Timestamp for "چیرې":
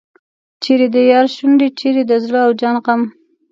0.63-0.87, 1.79-2.03